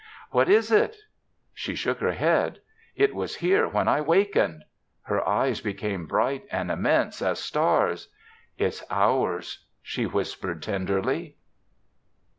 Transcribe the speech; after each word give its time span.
"What 0.31 0.49
is 0.49 0.71
it?" 0.71 0.95
She 1.53 1.75
shook 1.75 1.99
her 1.99 2.13
head. 2.13 2.59
"It 2.95 3.13
was 3.13 3.35
here 3.35 3.67
when 3.67 3.87
I 3.87 4.01
wakened." 4.01 4.63
Her 5.03 5.23
eyes 5.29 5.61
became 5.61 6.07
bright 6.07 6.43
and 6.51 6.71
immense 6.71 7.21
as 7.21 7.37
stars. 7.37 8.07
"It's 8.57 8.83
our's," 8.89 9.67
she 9.83 10.07
whispered 10.07 10.63
tenderly. 10.63 11.37